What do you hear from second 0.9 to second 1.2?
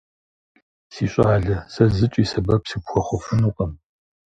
Си